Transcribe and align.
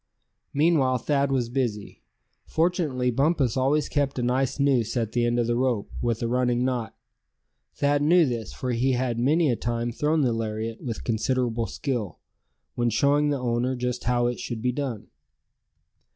Meanwhile 0.51 0.97
Thad 0.97 1.31
was 1.31 1.47
busy. 1.47 2.01
Fortunately 2.47 3.11
Bumpus 3.11 3.55
always 3.55 3.87
kept 3.87 4.17
a 4.17 4.23
nice 4.23 4.59
noose 4.59 4.97
at 4.97 5.11
the 5.11 5.27
end 5.27 5.37
of 5.37 5.45
the 5.45 5.55
rope, 5.55 5.91
with 6.01 6.23
a 6.23 6.27
running 6.27 6.65
knot. 6.65 6.95
Thad 7.75 8.01
knew 8.01 8.25
this, 8.25 8.51
for 8.51 8.71
he 8.71 8.93
had 8.93 9.19
many 9.19 9.51
a 9.51 9.55
time 9.55 9.91
thrown 9.91 10.21
the 10.21 10.33
lariat 10.33 10.81
with 10.81 11.03
considerable 11.03 11.67
skill, 11.67 12.17
when 12.73 12.89
showing 12.89 13.29
the 13.29 13.37
owner 13.37 13.75
just 13.75 14.05
how 14.05 14.25
it 14.25 14.39
should 14.39 14.63
be 14.63 14.71
done. 14.71 15.05